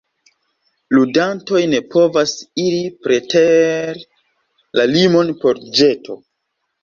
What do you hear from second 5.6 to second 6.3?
la ĵeto.